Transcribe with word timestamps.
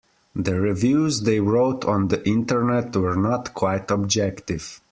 The 0.35 0.59
reviews 0.59 1.21
they 1.21 1.39
wrote 1.41 1.85
on 1.85 2.07
the 2.07 2.27
Internet 2.27 2.95
were 2.95 3.15
not 3.15 3.53
quite 3.53 3.91
objective. 3.91 4.79